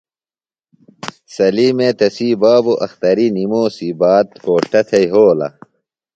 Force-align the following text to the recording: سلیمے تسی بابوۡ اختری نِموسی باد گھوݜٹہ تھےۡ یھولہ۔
سلیمے 1.33 1.89
تسی 1.99 2.29
بابوۡ 2.41 2.77
اختری 2.85 3.27
نِموسی 3.35 3.89
باد 3.99 4.27
گھوݜٹہ 4.43 4.81
تھےۡ 4.87 5.05
یھولہ۔ 5.11 5.49